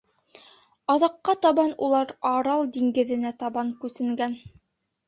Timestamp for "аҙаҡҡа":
0.93-1.35